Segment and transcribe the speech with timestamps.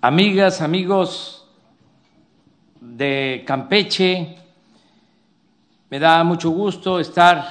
[0.00, 1.44] amigas, amigos
[2.80, 4.36] de Campeche,
[5.90, 7.48] me da mucho gusto estar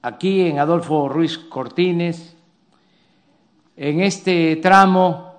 [0.00, 2.34] aquí en Adolfo Ruiz Cortines,
[3.76, 5.34] en este tramo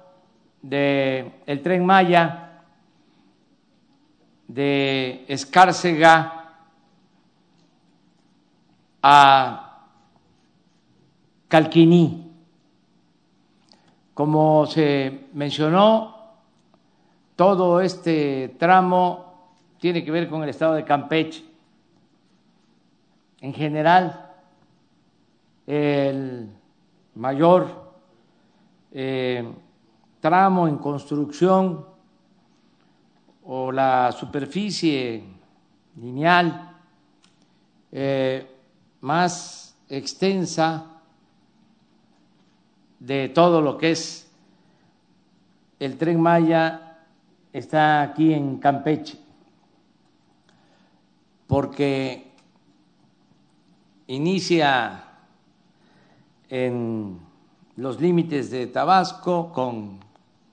[0.62, 2.62] del el tren Maya
[4.48, 6.54] de Escárcega
[9.02, 9.88] a
[11.48, 12.27] Calquiní.
[14.18, 16.16] Como se mencionó,
[17.36, 21.46] todo este tramo tiene que ver con el estado de Campeche.
[23.42, 24.32] En general,
[25.68, 26.50] el
[27.14, 27.92] mayor
[28.92, 29.54] eh,
[30.20, 31.86] tramo en construcción
[33.46, 35.26] o la superficie
[35.96, 36.76] lineal
[37.92, 38.52] eh,
[39.02, 40.97] más extensa
[43.00, 44.28] de todo lo que es
[45.80, 46.98] el tren Maya
[47.54, 49.20] está aquí en Campeche,
[51.46, 52.32] porque
[54.08, 55.04] inicia
[56.50, 57.20] en
[57.76, 60.00] los límites de Tabasco con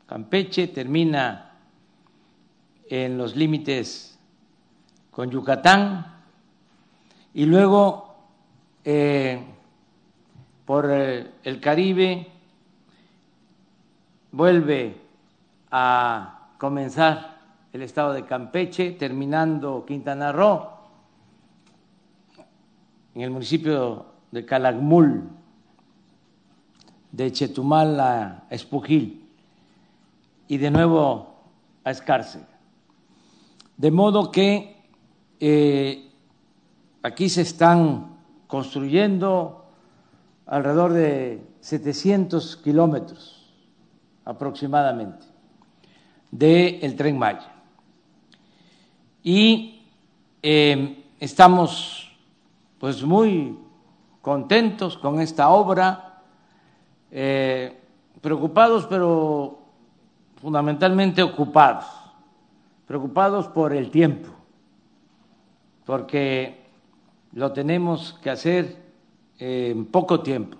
[0.06, 1.52] Campeche, termina
[2.88, 4.18] en los límites
[5.11, 6.22] con Yucatán
[7.33, 8.14] y luego
[8.84, 9.42] eh,
[10.66, 12.33] por eh, el Caribe
[14.34, 15.00] vuelve
[15.70, 17.38] a comenzar
[17.72, 20.70] el estado de Campeche, terminando Quintana Roo,
[23.14, 25.28] en el municipio de Calakmul,
[27.12, 29.24] de Chetumal a Espujil
[30.48, 31.36] y de nuevo
[31.84, 32.48] a Escárcega.
[33.77, 34.82] De modo que
[35.38, 36.10] eh,
[37.05, 38.16] aquí se están
[38.48, 39.64] construyendo
[40.46, 43.43] alrededor de 700 kilómetros
[44.25, 45.27] aproximadamente
[46.30, 47.53] del el tren Maya.
[49.22, 49.83] Y
[50.42, 52.11] em, estamos
[52.79, 53.58] pues muy
[54.20, 56.20] contentos con esta obra,
[57.11, 57.80] eh,
[58.20, 59.58] preocupados pero
[60.36, 61.86] fundamentalmente ocupados,
[62.86, 64.29] preocupados por el tiempo,
[65.86, 66.64] porque
[67.33, 68.77] lo tenemos que hacer
[69.39, 70.58] en poco tiempo.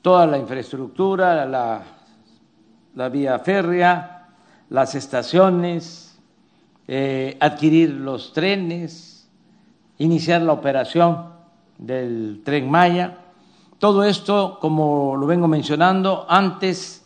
[0.00, 1.82] Toda la infraestructura, la
[2.94, 4.28] la vía férrea,
[4.70, 6.18] las estaciones,
[6.88, 9.28] eh, adquirir los trenes,
[9.98, 11.28] iniciar la operación
[11.78, 13.18] del tren Maya.
[13.78, 17.04] Todo esto, como lo vengo mencionando, antes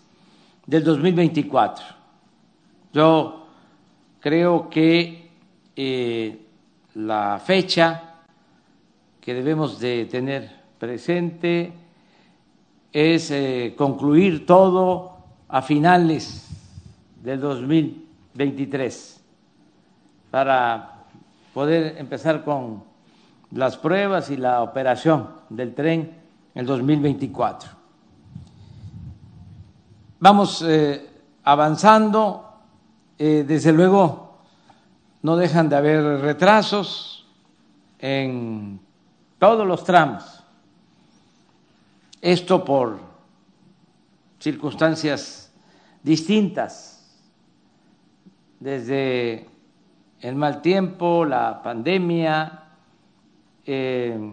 [0.66, 1.84] del 2024.
[2.92, 3.46] Yo
[4.20, 5.30] creo que
[5.76, 6.38] eh,
[6.94, 8.14] la fecha
[9.20, 11.72] que debemos de tener presente
[12.92, 15.15] es eh, concluir todo
[15.48, 16.48] a finales
[17.22, 19.20] del 2023
[20.30, 21.04] para
[21.54, 22.84] poder empezar con
[23.52, 26.00] las pruebas y la operación del tren
[26.54, 27.70] en el 2024.
[30.18, 31.08] Vamos eh,
[31.44, 32.52] avanzando,
[33.18, 34.38] eh, desde luego
[35.22, 37.26] no dejan de haber retrasos
[37.98, 38.80] en
[39.38, 40.42] todos los tramos.
[42.20, 43.15] Esto por
[44.38, 45.52] circunstancias
[46.02, 46.96] distintas,
[48.60, 49.48] desde
[50.20, 52.64] el mal tiempo, la pandemia,
[53.64, 54.32] eh,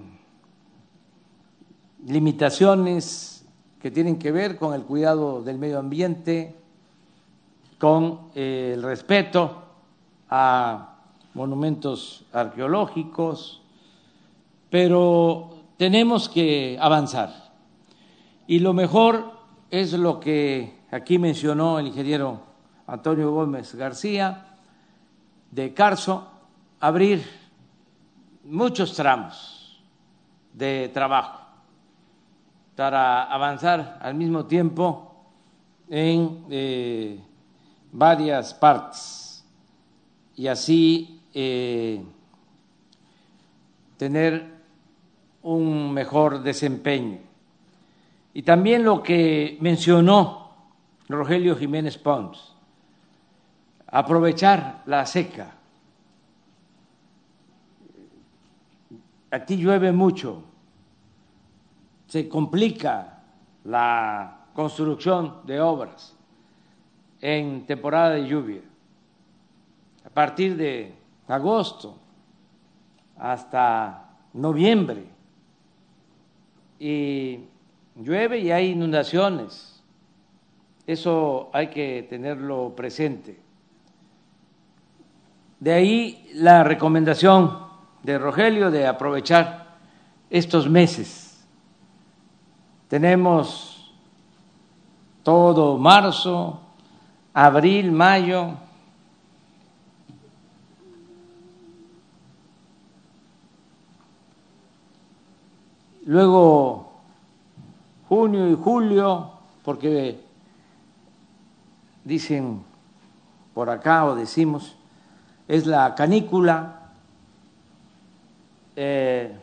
[2.05, 3.45] limitaciones
[3.81, 6.55] que tienen que ver con el cuidado del medio ambiente,
[7.79, 9.63] con eh, el respeto
[10.29, 10.95] a
[11.33, 13.61] monumentos arqueológicos,
[14.69, 17.51] pero tenemos que avanzar.
[18.47, 19.42] Y lo mejor
[19.73, 22.43] es lo que aquí mencionó el ingeniero
[22.85, 24.59] Antonio Gómez García
[25.49, 26.29] de Carso,
[26.79, 27.27] abrir
[28.43, 29.83] muchos tramos
[30.53, 31.39] de trabajo
[32.75, 35.15] para avanzar al mismo tiempo
[35.89, 37.19] en eh,
[37.91, 39.43] varias partes
[40.35, 41.99] y así eh,
[43.97, 44.53] tener
[45.41, 47.32] un mejor desempeño.
[48.33, 50.51] Y también lo que mencionó
[51.07, 52.55] Rogelio Jiménez Pons,
[53.87, 55.55] aprovechar la seca.
[59.29, 60.43] Aquí llueve mucho,
[62.07, 63.23] se complica
[63.63, 66.15] la construcción de obras
[67.21, 68.61] en temporada de lluvia.
[70.05, 70.93] A partir de
[71.27, 71.97] agosto
[73.17, 75.05] hasta noviembre.
[76.79, 77.39] Y
[77.95, 79.81] llueve y hay inundaciones
[80.85, 83.39] Eso hay que tenerlo presente.
[85.59, 87.57] De ahí la recomendación
[88.03, 89.77] de Rogelio de aprovechar
[90.29, 91.41] estos meses.
[92.89, 93.93] Tenemos
[95.23, 96.59] todo marzo,
[97.33, 98.55] abril, mayo,
[106.05, 106.82] luego
[108.13, 109.31] junio y julio,
[109.63, 110.19] porque
[112.03, 112.61] dicen
[113.55, 114.75] por acá o decimos,
[115.47, 116.91] es la canícula,
[118.75, 119.35] eh,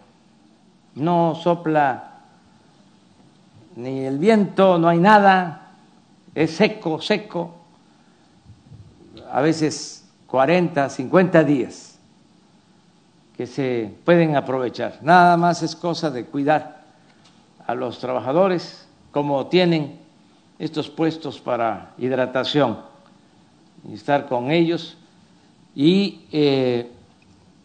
[0.94, 2.12] no sopla
[3.75, 5.72] ni el viento, no hay nada,
[6.32, 7.56] es seco, seco,
[9.32, 11.99] a veces 40, 50 días
[13.37, 15.00] que se pueden aprovechar.
[15.02, 16.80] Nada más es cosa de cuidar
[17.70, 19.96] a los trabajadores como tienen
[20.58, 22.78] estos puestos para hidratación
[23.88, 24.96] y estar con ellos
[25.76, 26.90] y eh,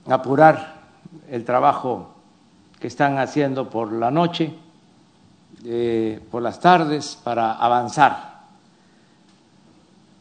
[0.08, 0.76] apurar
[1.28, 2.12] el trabajo
[2.80, 4.54] que están haciendo por la noche,
[5.66, 8.42] eh, por las tardes, para avanzar.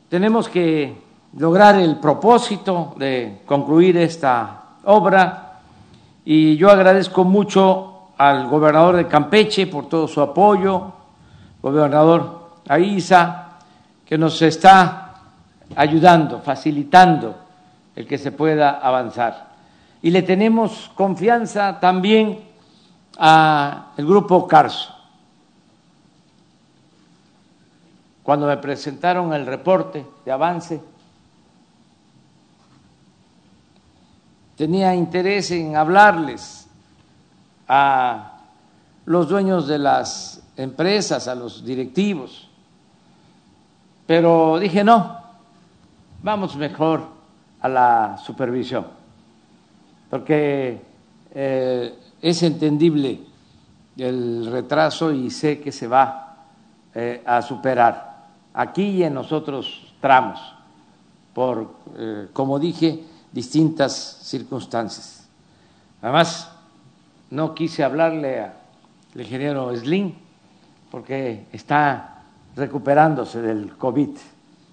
[0.09, 0.97] Tenemos que
[1.37, 5.61] lograr el propósito de concluir esta obra
[6.25, 10.93] y yo agradezco mucho al gobernador de Campeche por todo su apoyo,
[11.61, 13.45] gobernador Aiza,
[14.05, 15.15] que nos está
[15.75, 17.35] ayudando, facilitando
[17.97, 19.55] el que se pueda avanzar.
[20.03, 22.41] Y le tenemos confianza también
[23.19, 24.95] al grupo Carso.
[28.23, 30.81] Cuando me presentaron el reporte de avance,
[34.57, 36.64] tenía interés en hablarles
[37.69, 38.39] a
[39.07, 42.49] los dueños de las empresas, a los directivos,
[44.07, 45.19] pero dije no,
[46.23, 47.03] vamos mejor
[47.61, 48.87] a la supervisión,
[50.11, 50.81] porque
[51.35, 53.21] eh, es entendible
[53.97, 56.37] el retraso y sé que se va
[56.95, 58.15] eh, a superar
[58.53, 60.41] aquí y en los otros tramos,
[61.35, 65.29] por, eh, como dije, distintas circunstancias.
[66.01, 66.51] Además,
[67.31, 70.13] no quise hablarle al ingeniero Slim
[70.91, 72.23] porque está
[72.57, 74.11] recuperándose del COVID,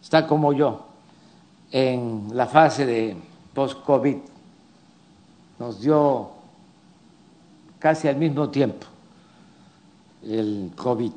[0.01, 0.86] está como yo
[1.71, 3.15] en la fase de
[3.53, 4.18] post-COVID.
[5.59, 6.30] Nos dio
[7.80, 8.88] casi al mismo tiempo
[10.24, 11.13] el COVID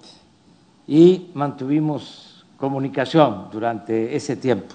[0.86, 4.74] y mantuvimos comunicación durante ese tiempo.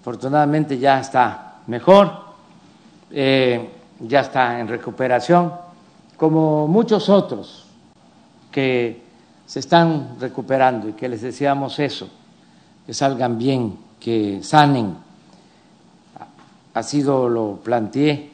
[0.00, 2.12] Afortunadamente ya está mejor,
[3.10, 3.68] eh,
[4.00, 5.52] ya está en recuperación,
[6.16, 7.66] como muchos otros
[8.50, 9.02] que
[9.46, 12.08] se están recuperando y que les deseamos eso,
[12.86, 14.96] que salgan bien que sanen.
[16.74, 18.30] Ha sido, lo planteé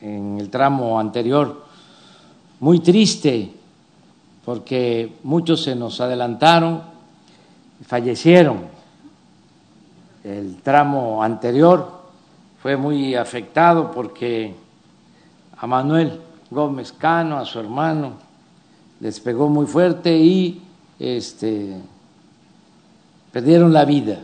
[0.00, 1.64] en el tramo anterior,
[2.60, 3.52] muy triste
[4.44, 6.82] porque muchos se nos adelantaron
[7.80, 8.60] y fallecieron.
[10.22, 12.02] El tramo anterior
[12.60, 14.54] fue muy afectado porque
[15.62, 16.20] a Manuel
[16.50, 18.12] Gómez Cano, a su hermano,
[19.00, 20.60] les pegó muy fuerte y
[20.98, 21.80] este,
[23.32, 24.18] perdieron la vida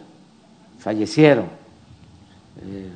[0.79, 1.47] fallecieron.
[2.63, 2.91] Eh,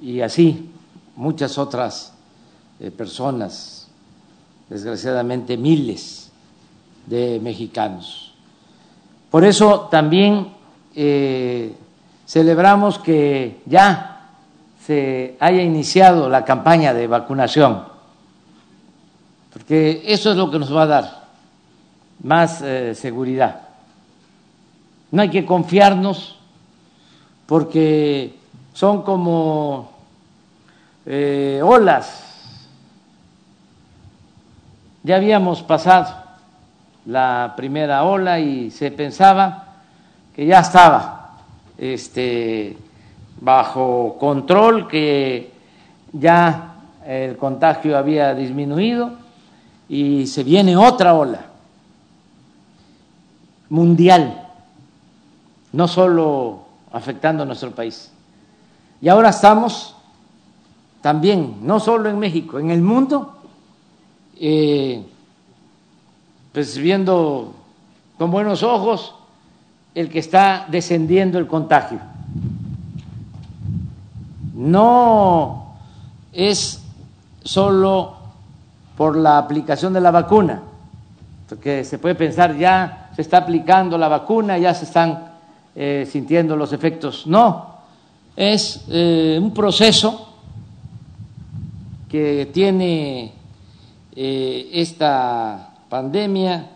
[0.00, 0.70] y así
[1.16, 2.14] muchas otras
[2.80, 3.88] eh, personas,
[4.68, 6.30] desgraciadamente miles
[7.06, 8.32] de mexicanos.
[9.30, 10.48] Por eso también
[10.94, 11.74] eh,
[12.26, 14.17] celebramos que ya
[14.88, 17.84] haya iniciado la campaña de vacunación,
[19.52, 21.24] porque eso es lo que nos va a dar
[22.22, 22.64] más
[22.94, 23.68] seguridad.
[25.10, 26.36] No hay que confiarnos
[27.46, 28.36] porque
[28.74, 29.90] son como
[31.06, 32.24] eh, olas.
[35.02, 36.14] Ya habíamos pasado
[37.06, 39.76] la primera ola y se pensaba
[40.36, 41.38] que ya estaba
[41.78, 42.76] este,
[43.40, 45.52] bajo control, que
[46.12, 46.76] ya
[47.06, 49.12] el contagio había disminuido
[49.88, 51.46] y se viene otra ola
[53.70, 54.46] mundial,
[55.72, 56.60] no solo
[56.92, 58.10] afectando a nuestro país.
[59.00, 59.94] Y ahora estamos
[61.00, 63.36] también, no solo en México, en el mundo,
[64.40, 65.04] eh,
[66.52, 67.54] pues viendo
[68.16, 69.14] con buenos ojos
[69.94, 72.00] el que está descendiendo el contagio.
[74.58, 75.76] No
[76.32, 76.82] es
[77.44, 78.16] solo
[78.96, 80.60] por la aplicación de la vacuna,
[81.48, 85.30] porque se puede pensar ya se está aplicando la vacuna, ya se están
[85.76, 87.24] eh, sintiendo los efectos.
[87.28, 87.76] No,
[88.34, 90.34] es eh, un proceso
[92.08, 93.32] que tiene
[94.16, 96.70] eh, esta pandemia,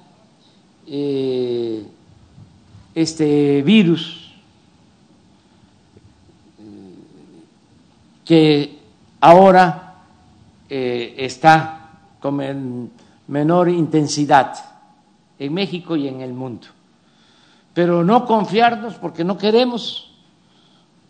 [2.95, 4.22] este virus
[8.25, 8.79] que
[9.21, 9.95] ahora
[10.69, 12.91] está con
[13.29, 14.55] menor intensidad
[15.39, 16.69] en México y en el mundo
[17.75, 20.11] pero no confiarnos porque no queremos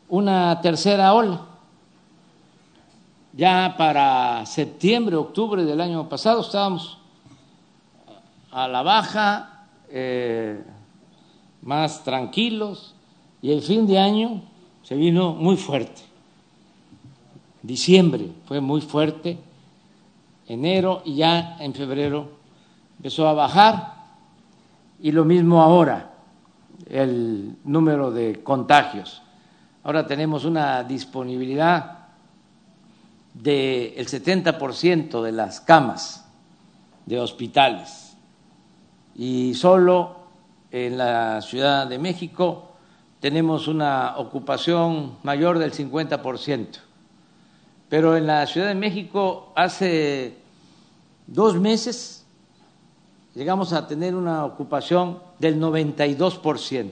[0.09, 1.47] una tercera ola.
[3.33, 6.99] Ya para septiembre, octubre del año pasado estábamos
[8.50, 10.62] a la baja, eh,
[11.62, 12.95] más tranquilos,
[13.40, 14.42] y el fin de año
[14.83, 16.02] se vino muy fuerte.
[17.62, 19.38] Diciembre fue muy fuerte,
[20.49, 22.28] enero y ya en febrero
[22.97, 23.95] empezó a bajar,
[25.00, 26.12] y lo mismo ahora
[26.88, 29.23] el número de contagios.
[29.83, 31.99] Ahora tenemos una disponibilidad
[33.35, 36.25] del 70% de las camas
[37.07, 38.16] de hospitales
[39.16, 40.16] y solo
[40.71, 42.73] en la Ciudad de México
[43.21, 46.91] tenemos una ocupación mayor del 50%.
[47.92, 50.38] Pero en la Ciudad de México hace
[51.26, 52.25] dos meses
[53.34, 56.90] llegamos a tener una ocupación del 92%.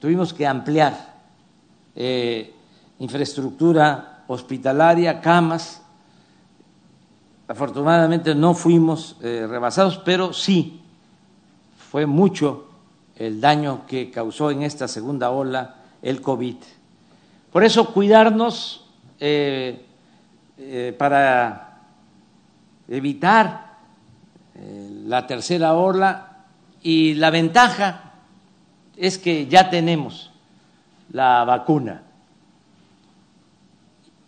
[0.00, 1.14] Tuvimos que ampliar
[1.94, 2.54] eh,
[3.00, 5.82] infraestructura hospitalaria, camas.
[7.48, 10.80] Afortunadamente no fuimos eh, rebasados, pero sí
[11.90, 12.70] fue mucho
[13.14, 16.56] el daño que causó en esta segunda ola el COVID.
[17.52, 18.84] Por eso cuidarnos
[19.18, 19.84] eh,
[20.98, 21.80] para
[22.88, 23.76] evitar
[24.54, 26.44] eh, la tercera ola
[26.82, 28.12] y la ventaja
[28.96, 30.30] es que ya tenemos
[31.10, 32.02] la vacuna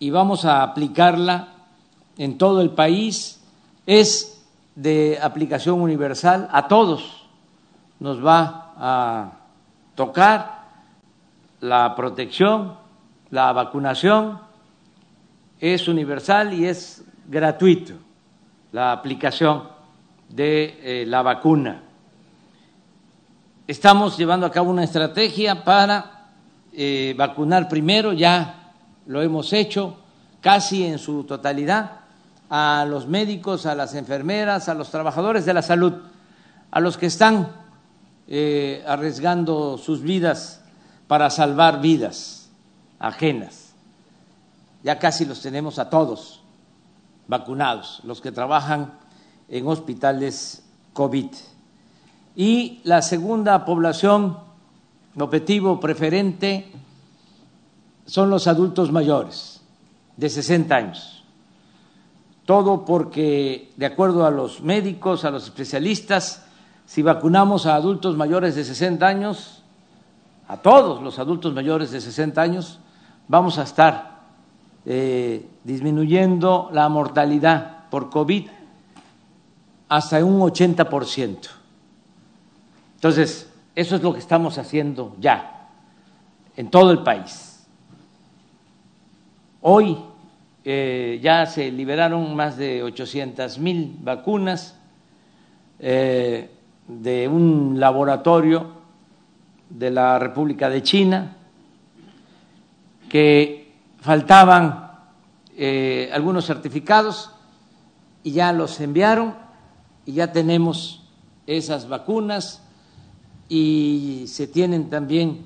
[0.00, 1.48] y vamos a aplicarla
[2.16, 3.40] en todo el país.
[3.86, 4.42] Es
[4.74, 7.26] de aplicación universal, a todos
[7.98, 9.32] nos va a
[9.94, 10.64] tocar
[11.60, 12.76] la protección,
[13.30, 14.38] la vacunación,
[15.60, 17.94] es universal y es gratuito
[18.72, 19.64] la aplicación
[20.28, 21.82] de eh, la vacuna.
[23.66, 26.28] Estamos llevando a cabo una estrategia para
[26.72, 28.72] eh, vacunar primero, ya
[29.06, 29.96] lo hemos hecho
[30.40, 32.00] casi en su totalidad,
[32.48, 35.92] a los médicos, a las enfermeras, a los trabajadores de la salud,
[36.70, 37.48] a los que están
[38.26, 40.64] eh, arriesgando sus vidas
[41.06, 42.39] para salvar vidas
[43.00, 43.74] ajenas.
[44.84, 46.40] Ya casi los tenemos a todos
[47.26, 48.92] vacunados, los que trabajan
[49.48, 51.26] en hospitales COVID.
[52.36, 54.38] Y la segunda población
[55.18, 56.70] objetivo preferente
[58.06, 59.60] son los adultos mayores
[60.16, 61.24] de 60 años.
[62.44, 66.44] Todo porque, de acuerdo a los médicos, a los especialistas,
[66.86, 69.62] si vacunamos a adultos mayores de 60 años,
[70.48, 72.80] a todos los adultos mayores de 60 años,
[73.30, 74.22] vamos a estar
[74.84, 78.48] eh, disminuyendo la mortalidad por COVID
[79.88, 81.38] hasta un 80%.
[82.96, 85.68] Entonces, eso es lo que estamos haciendo ya
[86.56, 87.64] en todo el país.
[89.60, 89.96] Hoy
[90.64, 94.76] eh, ya se liberaron más de 800 mil vacunas
[95.78, 96.50] eh,
[96.88, 98.72] de un laboratorio
[99.68, 101.36] de la República de China,
[103.10, 104.92] que faltaban
[105.56, 107.30] eh, algunos certificados
[108.22, 109.34] y ya los enviaron
[110.06, 111.02] y ya tenemos
[111.46, 112.62] esas vacunas
[113.48, 115.44] y se tienen también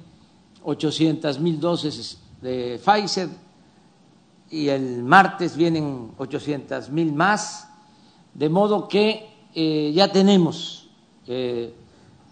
[0.62, 3.30] 800 mil dosis de Pfizer
[4.50, 7.68] y el martes vienen 800 mil más,
[8.35, 10.90] de modo que eh, ya tenemos
[11.26, 11.75] eh,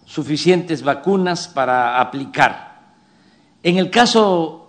[0.05, 2.93] suficientes vacunas para aplicar.
[3.63, 4.62] En el caso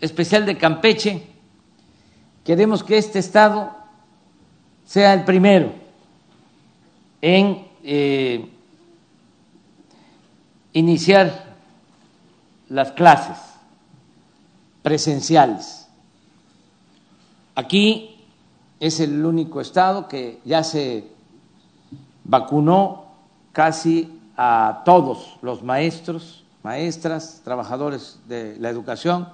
[0.00, 1.26] especial de Campeche,
[2.44, 3.74] queremos que este estado
[4.84, 5.72] sea el primero
[7.20, 8.48] en eh,
[10.72, 11.56] iniciar
[12.68, 13.36] las clases
[14.82, 15.88] presenciales.
[17.54, 18.24] Aquí
[18.78, 21.08] es el único estado que ya se
[22.24, 23.06] vacunó
[23.52, 29.28] casi a todos los maestros, maestras, trabajadores de la educación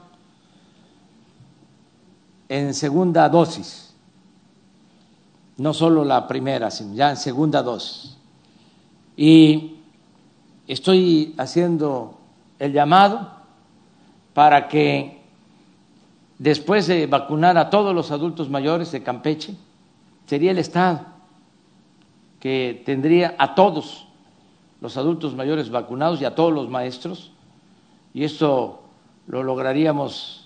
[2.52, 3.94] en segunda dosis
[5.56, 8.18] no solo la primera, sino ya en segunda dosis.
[9.16, 9.78] Y
[10.68, 12.18] estoy haciendo
[12.58, 13.30] el llamado
[14.34, 15.22] para que
[16.38, 19.54] después de vacunar a todos los adultos mayores de Campeche,
[20.26, 21.06] sería el Estado
[22.38, 24.08] que tendría a todos
[24.82, 27.32] los adultos mayores vacunados y a todos los maestros,
[28.12, 28.82] y esto
[29.26, 30.41] lo lograríamos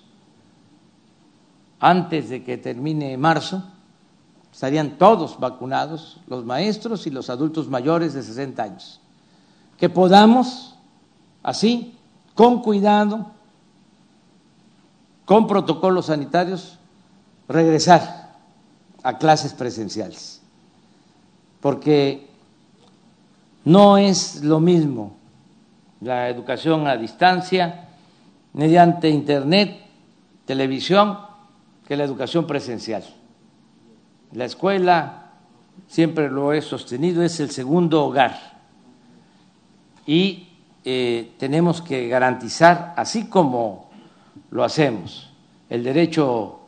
[1.80, 3.62] antes de que termine marzo,
[4.52, 9.00] estarían todos vacunados, los maestros y los adultos mayores de 60 años.
[9.76, 10.74] Que podamos,
[11.42, 11.94] así,
[12.34, 13.32] con cuidado,
[15.26, 16.78] con protocolos sanitarios,
[17.48, 18.34] regresar
[19.02, 20.40] a clases presenciales.
[21.60, 22.30] Porque
[23.64, 25.16] no es lo mismo
[26.00, 27.88] la educación a distancia,
[28.52, 29.76] mediante Internet,
[30.44, 31.25] televisión,
[31.86, 33.04] que la educación presencial.
[34.32, 35.30] La escuela,
[35.86, 38.56] siempre lo he sostenido, es el segundo hogar.
[40.06, 40.48] Y
[40.84, 43.90] eh, tenemos que garantizar, así como
[44.50, 45.30] lo hacemos,
[45.70, 46.60] el derecho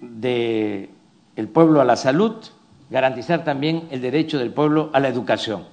[0.00, 0.90] del
[1.36, 2.36] el pueblo a la salud,
[2.90, 5.64] garantizar también el derecho del pueblo a la educación.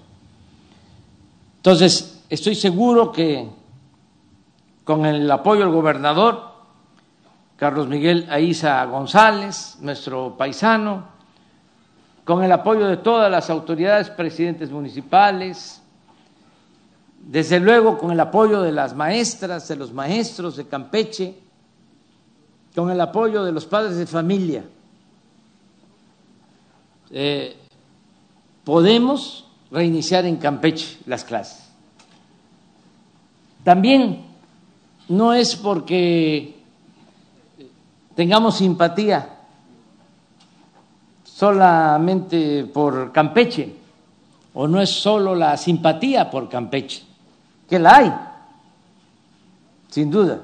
[1.57, 3.49] Entonces, estoy seguro que
[4.85, 6.48] con el apoyo del gobernador
[7.59, 11.03] Carlos Miguel Aiza González, nuestro paisano,
[12.23, 15.81] con el apoyo de todas las autoridades, presidentes municipales,
[17.19, 21.37] desde luego con el apoyo de las maestras, de los maestros de Campeche,
[22.73, 24.63] con el apoyo de los padres de familia.
[27.11, 27.57] Eh,
[28.63, 31.69] podemos reiniciar en Campeche las clases.
[33.65, 34.27] También
[35.09, 36.58] no es porque
[38.19, 39.29] tengamos simpatía
[41.23, 43.73] solamente por Campeche,
[44.53, 47.01] o no es solo la simpatía por Campeche,
[47.69, 48.13] que la hay,
[49.87, 50.41] sin duda.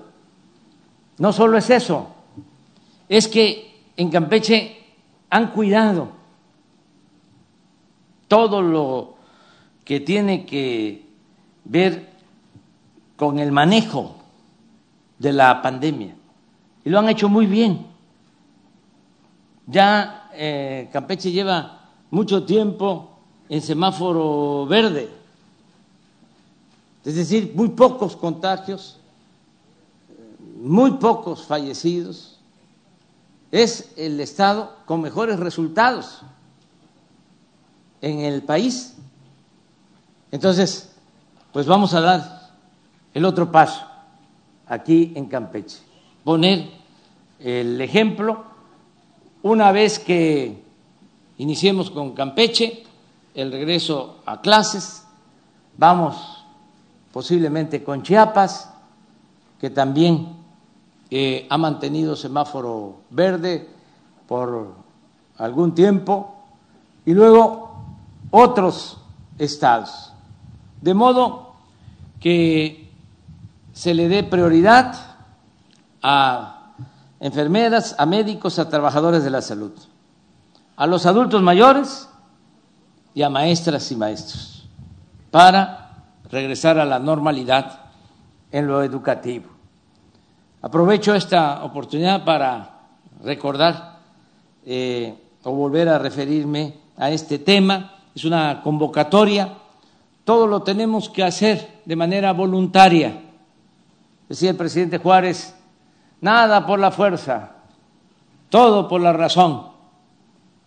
[1.18, 2.08] No solo es eso,
[3.10, 4.78] es que en Campeche
[5.30, 6.12] han cuidado
[8.30, 9.16] todo lo
[9.84, 11.06] que tiene que
[11.66, 12.10] ver
[13.18, 14.16] con el manejo
[15.20, 16.16] de la pandemia
[16.86, 17.88] y lo han hecho muy bien.
[19.66, 23.18] Ya eh, Campeche lleva mucho tiempo
[23.50, 25.10] en semáforo verde,
[27.04, 28.98] es decir, muy pocos contagios,
[30.62, 32.40] muy pocos fallecidos.
[33.52, 36.22] Es el estado con mejores resultados
[38.02, 38.96] en el país.
[40.32, 40.92] Entonces,
[41.52, 42.52] pues vamos a dar
[43.14, 43.86] el otro paso
[44.68, 45.95] aquí en Campeche
[46.26, 46.72] poner
[47.40, 48.44] el ejemplo.
[49.44, 50.62] Una vez que
[51.38, 52.84] iniciemos con Campeche,
[53.36, 55.06] el regreso a clases,
[55.78, 56.44] vamos
[57.14, 58.74] posiblemente con Chiapas,
[59.62, 60.36] que también
[61.12, 63.70] eh, ha mantenido semáforo verde
[64.28, 64.74] por
[65.38, 66.36] algún tiempo,
[67.06, 67.84] y luego
[68.32, 68.98] otros
[69.38, 70.12] estados.
[70.82, 71.54] De modo
[72.20, 72.90] que
[73.74, 75.15] se le dé prioridad
[76.08, 76.74] a
[77.20, 79.72] enfermeras, a médicos, a trabajadores de la salud,
[80.76, 82.08] a los adultos mayores
[83.16, 84.70] y a maestras y maestros,
[85.32, 87.80] para regresar a la normalidad
[88.52, 89.46] en lo educativo.
[90.62, 92.82] Aprovecho esta oportunidad para
[93.24, 93.98] recordar
[94.64, 97.94] eh, o volver a referirme a este tema.
[98.14, 99.58] Es una convocatoria.
[100.24, 103.22] Todo lo tenemos que hacer de manera voluntaria.
[104.30, 105.56] Decía el presidente Juárez,
[106.22, 107.52] Nada por la fuerza,
[108.50, 109.68] todo por la razón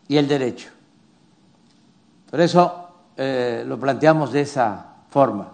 [0.07, 0.71] y el derecho.
[2.31, 5.53] Por eso eh, lo planteamos de esa forma.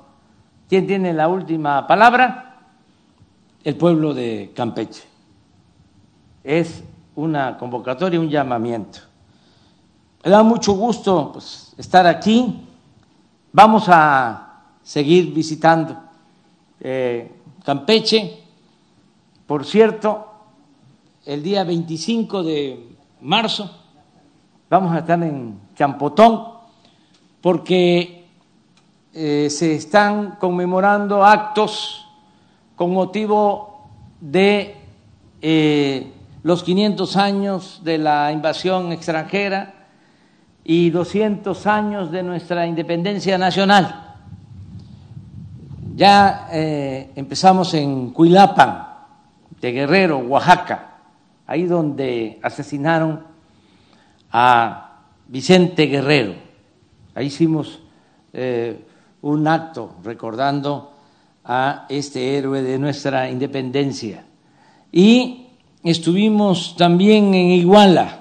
[0.69, 2.57] ¿Quién tiene la última palabra?
[3.63, 5.05] El pueblo de Campeche.
[6.43, 6.83] Es
[7.17, 8.99] una convocatoria, un llamamiento.
[10.25, 12.67] Me da mucho gusto pues, estar aquí.
[13.53, 15.97] Vamos a seguir visitando
[16.81, 18.44] eh, Campeche
[19.47, 20.27] por cierto,
[21.27, 22.89] el día 25 de
[23.21, 23.71] marzo
[24.71, 26.45] vamos a estar en Champotón
[27.43, 28.25] porque
[29.13, 32.07] eh, se están conmemorando actos
[32.75, 33.87] con motivo
[34.19, 34.77] de
[35.43, 36.11] eh,
[36.43, 39.75] los 500 años de la invasión extranjera
[40.65, 44.17] y 200 años de nuestra independencia nacional.
[45.95, 48.94] Ya eh, empezamos en Cuilapan
[49.71, 50.99] Guerrero, Oaxaca,
[51.47, 53.25] ahí donde asesinaron
[54.31, 56.35] a Vicente Guerrero,
[57.15, 57.81] Ahí hicimos
[58.33, 58.77] eh,
[59.23, 60.95] un acto recordando
[61.45, 64.25] a este héroe de nuestra independencia.
[64.91, 65.47] Y
[65.85, 68.19] estuvimos también en Iguala,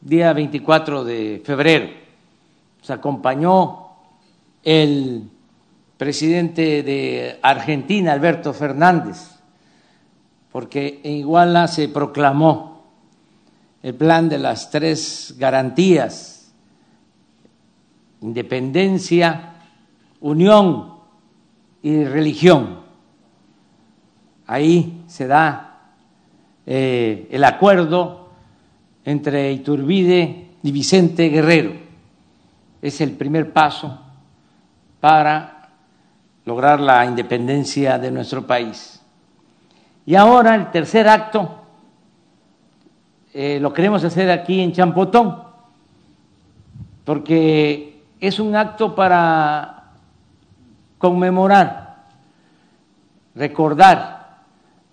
[0.00, 1.90] día 24 de febrero.
[2.80, 3.88] Nos acompañó
[4.64, 5.28] el
[5.98, 9.39] presidente de Argentina, Alberto Fernández,
[10.52, 12.84] porque en Iguala se proclamó
[13.82, 16.52] el plan de las tres garantías,
[18.20, 19.54] independencia,
[20.20, 20.94] unión
[21.82, 22.80] y religión.
[24.46, 25.92] Ahí se da
[26.66, 28.28] eh, el acuerdo
[29.04, 31.72] entre Iturbide y Vicente Guerrero.
[32.82, 33.98] Es el primer paso
[35.00, 35.70] para
[36.44, 38.99] lograr la independencia de nuestro país.
[40.06, 41.60] Y ahora el tercer acto
[43.32, 45.42] eh, lo queremos hacer aquí en Champotón,
[47.04, 49.92] porque es un acto para
[50.98, 52.06] conmemorar,
[53.34, 54.40] recordar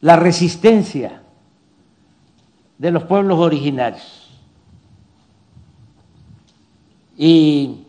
[0.01, 1.21] la resistencia
[2.77, 4.29] de los pueblos originarios.
[7.17, 7.87] ¿Y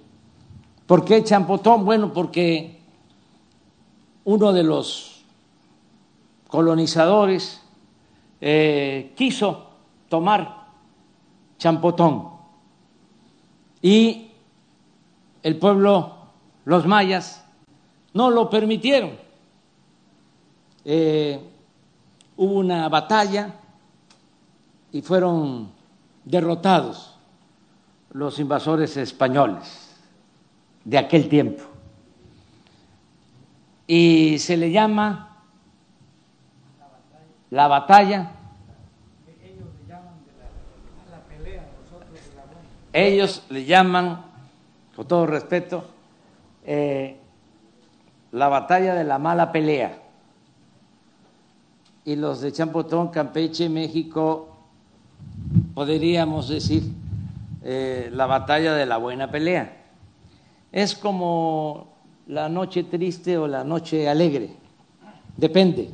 [0.86, 1.84] por qué Champotón?
[1.84, 2.80] Bueno, porque
[4.24, 5.17] uno de los
[6.48, 7.62] colonizadores
[8.40, 9.70] eh, quiso
[10.08, 10.66] tomar
[11.58, 12.30] Champotón
[13.80, 14.30] y
[15.42, 16.16] el pueblo,
[16.64, 17.44] los mayas,
[18.12, 19.12] no lo permitieron.
[20.84, 21.40] Eh,
[22.36, 23.54] hubo una batalla
[24.90, 25.70] y fueron
[26.24, 27.16] derrotados
[28.12, 29.94] los invasores españoles
[30.84, 31.62] de aquel tiempo.
[33.86, 35.27] Y se le llama
[37.50, 38.32] la batalla.
[42.92, 44.24] Ellos le llaman,
[44.96, 45.84] con todo respeto,
[46.64, 47.16] eh,
[48.32, 50.02] la batalla de la mala pelea.
[52.04, 54.56] Y los de Champotón, Campeche, México,
[55.74, 56.82] podríamos decir
[57.62, 59.76] eh, la batalla de la buena pelea.
[60.72, 61.88] Es como
[62.26, 64.50] la noche triste o la noche alegre,
[65.36, 65.90] depende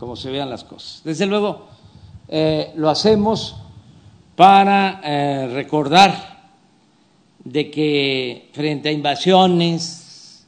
[0.00, 1.02] cómo se vean las cosas.
[1.04, 1.66] Desde luego,
[2.26, 3.56] eh, lo hacemos
[4.34, 6.40] para eh, recordar
[7.44, 10.46] de que frente a invasiones,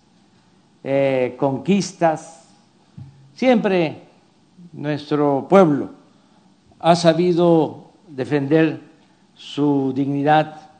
[1.38, 2.42] conquistas,
[3.36, 4.02] siempre
[4.72, 5.90] nuestro pueblo
[6.80, 8.80] ha sabido defender
[9.36, 10.70] su dignidad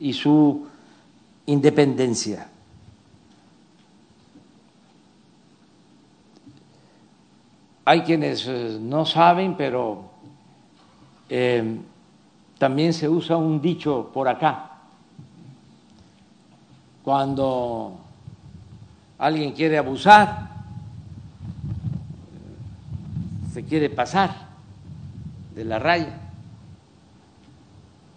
[0.00, 0.66] y su
[1.46, 2.48] independencia.
[7.84, 10.10] Hay quienes eh, no saben, pero
[11.28, 11.78] eh,
[12.58, 14.70] también se usa un dicho por acá.
[17.02, 17.98] Cuando
[19.18, 20.48] alguien quiere abusar,
[23.52, 24.48] se quiere pasar
[25.54, 26.20] de la raya,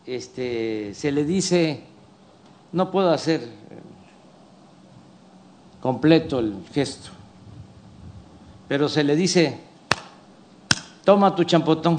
[0.06, 1.84] este, se le dice,
[2.72, 3.48] no puedo hacer eh,
[5.82, 7.12] completo el gesto,
[8.68, 9.60] pero se le dice,
[11.04, 11.96] toma tu champotón.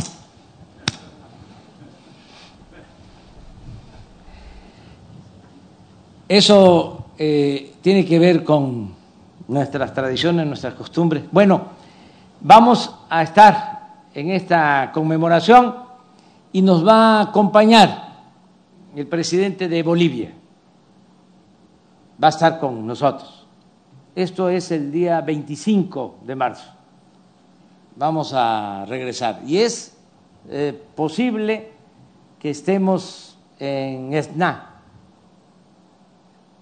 [6.28, 8.94] Eso eh, tiene que ver con
[9.48, 11.24] nuestras tradiciones, nuestras costumbres.
[11.32, 11.62] Bueno,
[12.40, 13.78] vamos a estar
[14.12, 15.74] en esta conmemoración
[16.52, 18.08] y nos va a acompañar
[18.94, 20.34] el presidente de Bolivia.
[22.22, 23.37] Va a estar con nosotros.
[24.18, 26.68] Esto es el día 25 de marzo.
[27.94, 29.42] Vamos a regresar.
[29.46, 29.96] Y es
[30.48, 31.70] eh, posible
[32.40, 34.80] que estemos en Esna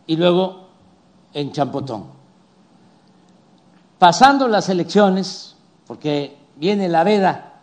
[0.06, 0.68] y luego
[1.32, 2.08] en Champotón.
[3.98, 7.54] Pasando las elecciones, porque viene la veda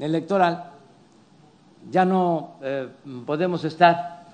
[0.00, 0.70] electoral,
[1.90, 2.90] ya no eh,
[3.24, 4.26] podemos estar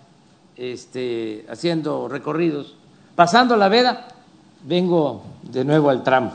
[0.56, 2.74] este, haciendo recorridos.
[3.14, 4.08] Pasando la veda,
[4.64, 6.32] vengo de nuevo al tramo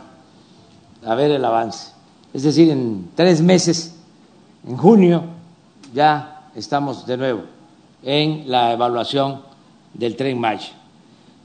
[1.06, 1.94] a ver el avance.
[2.34, 3.96] Es decir, en tres meses,
[4.68, 5.24] en junio,
[5.94, 7.44] ya estamos de nuevo
[8.04, 9.42] en la evaluación
[9.94, 10.74] del tren Maya.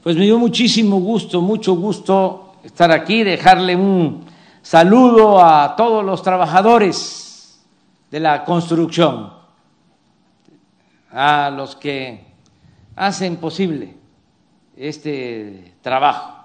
[0.03, 4.25] Pues me dio muchísimo gusto, mucho gusto estar aquí, dejarle un
[4.61, 7.59] saludo a todos los trabajadores
[8.09, 9.31] de la construcción,
[11.11, 12.25] a los que
[12.95, 13.95] hacen posible
[14.75, 16.40] este trabajo,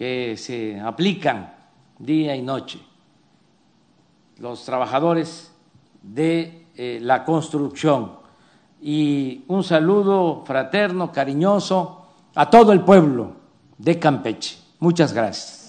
[0.00, 1.52] que se aplican
[1.98, 2.80] día y noche,
[4.38, 5.52] los trabajadores
[6.00, 8.12] de eh, la construcción.
[8.80, 13.32] Y un saludo fraterno, cariñoso a todo el pueblo
[13.76, 14.56] de Campeche.
[14.78, 15.59] Muchas gracias.